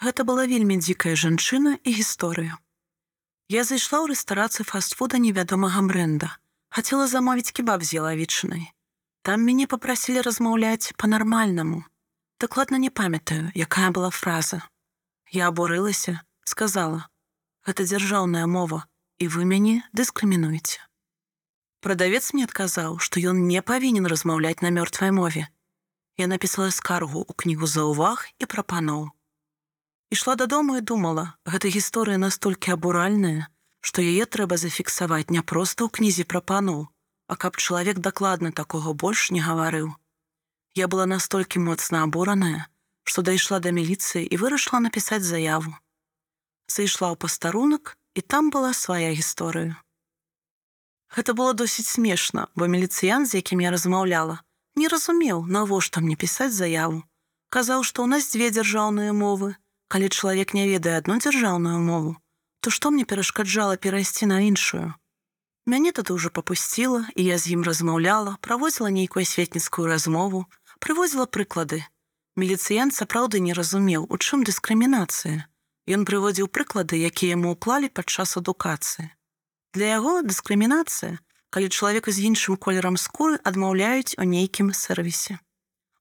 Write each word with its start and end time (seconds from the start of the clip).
Гэта 0.00 0.24
была 0.24 0.48
вельмі 0.48 0.80
дзікая 0.80 1.12
жанчына 1.12 1.76
і 1.84 1.90
гісторыя. 1.92 2.56
Я 3.52 3.64
зайшла 3.68 4.00
ў 4.00 4.16
рэстарацыю 4.16 4.64
фастфуда 4.64 5.20
невядомага 5.20 5.84
бренда. 5.84 6.40
Хацела 6.72 7.04
замовіць 7.10 7.52
кебаб 7.52 7.84
з 7.84 8.00
ялавічынай. 8.00 8.72
Там 9.20 9.44
мяне 9.44 9.68
попрасілі 9.68 10.24
размаўляць 10.24 10.96
па-нармальнаму. 10.96 11.84
Дакладна 12.40 12.80
не 12.80 12.88
памятаю, 12.88 13.52
якая 13.52 13.90
была 13.92 14.08
фраза. 14.08 14.64
Я 15.28 15.52
абурылася, 15.52 16.24
сказала: 16.48 17.04
«Гэта 17.68 17.84
дзяржаўная 17.84 18.46
мова, 18.46 18.88
і 19.20 19.28
вы 19.28 19.44
мяне 19.44 19.84
дыскрымінуеце. 19.92 20.80
Прадавец 21.84 22.32
мне 22.32 22.48
адказаў, 22.48 22.96
што 23.04 23.20
ён 23.20 23.44
не 23.52 23.60
павінен 23.60 24.08
размаўляць 24.08 24.64
на 24.64 24.72
мёртвай 24.72 25.12
мове. 25.12 25.48
Я 26.16 26.26
напісала 26.26 26.72
скаргу 26.72 27.20
ў 27.28 27.32
кнігу 27.36 27.68
за 27.68 27.84
ўваг 27.84 28.24
і 28.40 28.48
прапаноў. 28.48 29.12
Ішла 30.10 30.34
дадому 30.34 30.76
і 30.76 30.80
думала, 30.82 31.38
гэта 31.46 31.70
гісторыя 31.70 32.18
настолькі 32.18 32.74
абуральная, 32.74 33.46
што 33.80 34.02
яе 34.02 34.26
трэба 34.26 34.58
зафіксаваць 34.58 35.30
не 35.30 35.42
проста 35.42 35.86
ў 35.86 35.90
кнізе 35.94 36.26
прапаноў, 36.26 36.90
а 37.30 37.38
каб 37.38 37.56
чалавек 37.62 38.02
дакладна 38.02 38.50
такога 38.50 38.90
больш 38.90 39.30
не 39.30 39.38
гаварыў. 39.38 39.94
Я 40.74 40.90
была 40.90 41.06
настолькі 41.06 41.62
моцна 41.62 42.02
абураная, 42.02 42.66
што 43.06 43.22
дайшла 43.22 43.62
да 43.62 43.70
міліцыі 43.70 44.26
і 44.26 44.34
вырашыла 44.42 44.82
напісаць 44.82 45.22
заяву. 45.22 45.78
Зайшла 46.66 47.14
ў 47.14 47.16
пастарунак, 47.22 47.94
і 48.18 48.20
там 48.20 48.50
была 48.50 48.74
свая 48.74 49.14
гісторыя. 49.14 49.78
Гэта 51.14 51.34
было 51.38 51.54
досыць 51.54 51.86
смешна, 51.86 52.46
бо 52.54 52.66
міліцыян, 52.66 53.26
з 53.26 53.42
якім 53.42 53.62
я 53.62 53.70
размаўляла, 53.70 54.42
не 54.74 54.90
разумеў, 54.90 55.46
навошта 55.46 56.02
мне 56.02 56.14
пісаць 56.18 56.54
заяву. 56.54 57.02
Казаў, 57.50 57.82
што 57.86 58.06
ў 58.06 58.18
нас 58.18 58.30
дзве 58.30 58.50
дзяржаўныя 58.54 59.14
мовы, 59.14 59.54
калі 59.90 60.08
чалавек 60.08 60.54
не 60.54 60.70
ведае 60.70 60.96
адну 61.02 61.18
дзяржаўную 61.18 61.82
мову, 61.82 62.16
то 62.62 62.70
што 62.70 62.94
мне 62.94 63.04
перашкаджала 63.04 63.76
перайсці 63.76 64.30
на 64.30 64.38
іншую. 64.46 64.94
Мяне 65.66 65.92
тады 65.92 66.14
ўжо 66.14 66.30
папусціла, 66.30 67.04
і 67.18 67.26
я 67.26 67.36
з 67.38 67.52
ім 67.58 67.66
размаўляла, 67.66 68.38
праводзіла 68.46 68.90
нейкую 68.94 69.26
асветніцкую 69.26 69.90
размову, 69.90 70.46
прывозіла 70.78 71.26
прыклады. 71.26 71.82
Міліцыян 72.40 72.94
сапраўды 72.94 73.42
не 73.44 73.52
разумеў, 73.52 74.06
у 74.06 74.16
чым 74.16 74.46
дыскрымінацыя. 74.46 75.44
Ён 75.90 76.06
прыводзіў 76.08 76.48
прыклады, 76.48 76.96
якія 76.96 77.36
яму 77.36 77.58
ўклалі 77.58 77.90
падчас 77.90 78.38
адукацыі. 78.40 79.10
Для 79.74 79.98
яго 79.98 80.22
дыскрымінацыя, 80.22 81.18
калі 81.50 81.68
чалавека 81.68 82.14
з 82.14 82.30
іншым 82.30 82.56
колерам 82.56 82.96
скуры 82.96 83.42
адмаўляюць 83.42 84.16
у 84.16 84.24
нейкім 84.24 84.72
сервісе. 84.72 85.38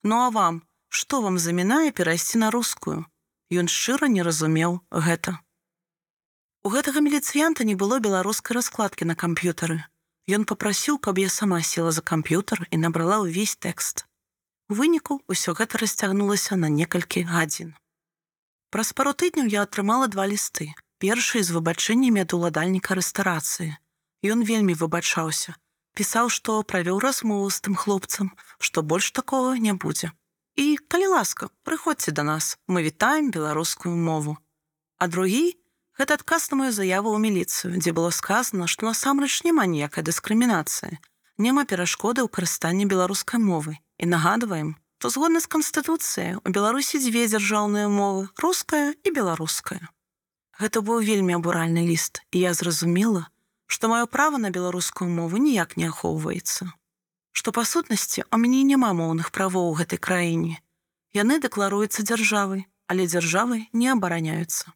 Ну 0.04 0.22
а 0.26 0.30
вам, 0.30 0.62
што 0.88 1.22
вам 1.26 1.42
замінае 1.42 1.92
перайсці 1.92 2.42
на 2.42 2.54
рускую? 2.54 3.06
Ён 3.50 3.66
шчыра 3.66 4.06
не 4.14 4.22
разумеў 4.22 4.82
гэта. 4.94 5.40
У 6.62 6.70
гэтага 6.70 7.02
міліцыянта 7.02 7.66
не 7.66 7.74
было 7.74 7.98
беларускай 7.98 8.54
раскладкі 8.54 9.10
на 9.10 9.16
камп'ютары. 9.16 9.82
Ён 10.30 10.46
попрасіў, 10.46 11.00
каб 11.02 11.18
я 11.18 11.30
сама 11.34 11.62
села 11.66 11.90
за 11.90 12.06
камп'ютар 12.06 12.68
і 12.70 12.78
набрала 12.78 13.18
ўвесь 13.26 13.58
тэкст. 13.58 14.06
У 14.70 14.78
выніку 14.78 15.18
ўсё 15.26 15.58
гэта 15.58 15.82
расцягнулася 15.82 16.60
на 16.62 16.70
некалькі 16.70 17.26
гадзін. 17.26 17.74
Праз 18.70 18.94
пару 18.94 19.18
тыдняў 19.18 19.50
я 19.50 19.66
атрымала 19.66 20.06
два 20.14 20.30
лісты. 20.30 20.70
Першы 21.02 21.42
з 21.42 21.56
выбачэннямі 21.56 22.22
ад 22.28 22.36
уладальніка 22.38 22.94
рэстарацыі. 22.94 23.74
Ён 24.22 24.44
вельмі 24.44 24.76
выбачаўся, 24.76 25.56
пісаў, 25.98 26.30
што 26.30 26.62
правёў 26.62 27.00
размову 27.00 27.50
з 27.50 27.66
тым 27.66 27.80
хлопцам, 27.80 28.36
што 28.60 28.84
больш 28.84 29.10
такога 29.16 29.56
не 29.58 29.74
будзе. 29.74 30.12
Калі 30.90 31.08
ласка, 31.14 31.50
прыходзьце 31.64 32.12
да 32.18 32.24
нас, 32.26 32.58
мы 32.66 32.82
вітаем 32.82 33.30
беларускую 33.30 33.94
мову. 33.94 34.38
А 34.98 35.06
другі 35.06 35.54
гэта 35.94 36.18
адказ 36.18 36.50
на 36.50 36.58
мою 36.58 36.72
заяву 36.74 37.14
ў 37.14 37.22
міліцыю, 37.22 37.78
дзе 37.78 37.94
было 37.94 38.10
сказано, 38.10 38.66
што 38.66 38.90
насамрэч 38.90 39.46
няма 39.46 39.70
ніякай 39.70 40.02
дыскрымінацыі. 40.02 40.98
Няма 41.38 41.70
перашкоды 41.70 42.26
ў 42.26 42.30
карыстанні 42.34 42.90
беларускай 42.90 43.38
мовы. 43.38 43.78
І 44.02 44.10
нагадваем, 44.10 44.82
то 44.98 45.14
згодна 45.14 45.40
з 45.40 45.48
канстытуцыяй 45.48 46.42
у 46.42 46.50
Беларусі 46.50 46.98
дзве 46.98 47.30
дзяржаўныя 47.30 47.86
мовы, 47.86 48.34
руская 48.42 48.98
і 49.06 49.10
беларуская. 49.14 49.86
Гэта 50.58 50.82
быў 50.82 51.06
вельмі 51.06 51.38
абуральны 51.38 51.86
ліст, 51.86 52.26
і 52.34 52.44
я 52.44 52.58
зразумела, 52.58 53.30
што 53.68 53.94
маё 53.94 54.10
права 54.10 54.42
на 54.42 54.50
беларускую 54.50 55.08
мову 55.08 55.38
ніяк 55.38 55.78
не 55.78 55.88
ахоўваецца 55.94 56.74
што 57.40 57.54
па 57.56 57.64
сутнасці 57.64 58.26
у 58.36 58.38
мяне 58.42 58.64
няма 58.68 58.90
моўных 58.98 59.32
правоў 59.36 59.72
у 59.72 59.76
гэтай 59.80 60.00
краіне. 60.08 60.60
Яны 61.14 61.40
дэкларуюцца 61.42 62.06
дзяржавай, 62.06 62.68
але 62.86 63.06
дзяржавы 63.10 63.66
не 63.74 63.90
абараняюцца. 63.90 64.74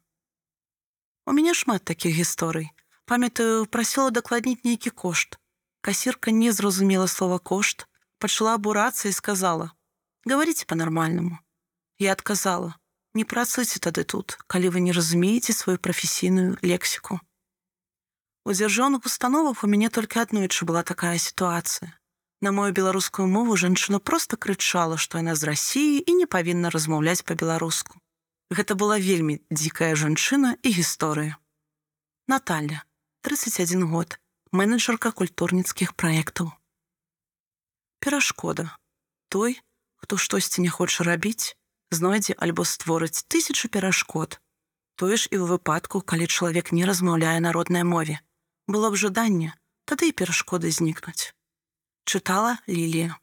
У 1.26 1.32
мяне 1.32 1.54
шмат 1.54 1.84
такіх 1.84 2.14
гісторый. 2.14 2.70
Памятаю, 3.06 3.66
прасіла 3.66 4.10
дакладніць 4.10 4.64
нейкі 4.64 4.90
кошт. 4.90 5.38
Касірка 5.80 6.30
не 6.30 6.52
зразумела 6.52 7.06
слова 7.06 7.38
кошт, 7.38 7.86
пачала 8.18 8.54
абурацца 8.54 9.08
і 9.08 9.12
сказала: 9.12 9.70
«Гаварыце 10.24 10.66
па-нармальнаму. 10.66 11.38
Я 11.98 12.12
адказала: 12.12 12.76
«Не 13.14 13.24
працуйце 13.24 13.78
тады 13.78 14.04
тут, 14.04 14.38
калі 14.46 14.74
вы 14.74 14.80
не 14.80 14.92
разумееце 14.92 15.52
сваю 15.52 15.78
прафесійную 15.78 16.58
лексіку. 16.62 17.20
У 18.44 18.52
дзяржаўных 18.52 19.06
установах 19.06 19.64
у 19.64 19.68
мяне 19.70 19.88
толькі 19.88 20.20
аднойчы 20.20 20.66
была 20.68 20.82
такая 20.82 21.16
сітуацыя. 21.16 21.94
На 22.44 22.52
мою 22.52 22.74
беларускую 22.76 23.24
мову 23.24 23.54
жанчына 23.56 23.98
проста 24.04 24.36
крычала, 24.36 24.96
што 25.00 25.16
яна 25.16 25.32
з 25.32 25.48
рассіі 25.48 26.04
і 26.04 26.14
не 26.16 26.26
павінна 26.28 26.68
размаўляць 26.68 27.24
па-беларуску. 27.24 27.96
Гэта 28.52 28.74
была 28.76 28.98
вельмі 29.00 29.36
дзікая 29.48 29.94
жанчына 29.96 30.50
і 30.60 30.72
гісторыя. 30.78 31.38
Наталя, 32.28 32.84
31 33.24 33.88
год, 33.88 34.18
менеджерка 34.52 35.08
культурніцкіх 35.20 35.94
праектаў. 35.96 36.50
Перашкода. 38.04 38.76
Той, 39.32 39.56
хто 39.96 40.20
штосьці 40.20 40.60
не 40.60 40.68
хоча 40.68 41.08
рабіць, 41.08 41.56
знойдзе 41.96 42.36
альбо 42.36 42.68
створыць 42.68 43.24
тысячу 43.24 43.72
перашкод. 43.72 44.36
Тое 45.00 45.16
ж 45.16 45.32
і 45.32 45.40
ў 45.40 45.48
выпадку, 45.56 46.04
калі 46.04 46.28
чалавек 46.28 46.76
не 46.76 46.84
размаўляе 46.84 47.40
народнай 47.40 47.88
мове. 47.88 48.20
Было 48.68 48.92
б 48.92 49.00
жаданне, 49.00 49.56
тады 49.88 50.12
і 50.12 50.16
перашкоды 50.20 50.68
знікнуць 50.68 51.32
чытала 52.04 52.58
Лілія. 52.68 53.16